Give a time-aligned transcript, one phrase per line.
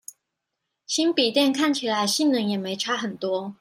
[0.87, 3.53] 新筆電看起來性能也沒差很多